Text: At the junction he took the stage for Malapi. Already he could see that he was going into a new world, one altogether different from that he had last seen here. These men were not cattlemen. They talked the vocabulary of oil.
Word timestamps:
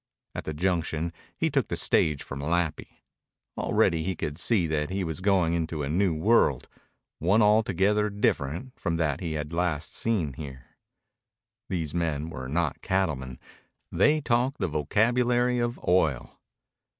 At 0.33 0.45
the 0.45 0.53
junction 0.55 1.13
he 1.37 1.51
took 1.51 1.67
the 1.67 1.75
stage 1.75 2.23
for 2.23 2.35
Malapi. 2.35 3.03
Already 3.55 4.01
he 4.01 4.15
could 4.15 4.39
see 4.39 4.65
that 4.65 4.89
he 4.89 5.03
was 5.03 5.19
going 5.21 5.53
into 5.53 5.83
a 5.83 5.89
new 5.89 6.15
world, 6.15 6.67
one 7.19 7.43
altogether 7.43 8.09
different 8.09 8.79
from 8.79 8.97
that 8.97 9.19
he 9.19 9.33
had 9.33 9.53
last 9.53 9.93
seen 9.93 10.33
here. 10.33 10.65
These 11.69 11.93
men 11.93 12.31
were 12.31 12.49
not 12.49 12.81
cattlemen. 12.81 13.37
They 13.91 14.19
talked 14.21 14.57
the 14.57 14.67
vocabulary 14.67 15.59
of 15.59 15.79
oil. 15.87 16.41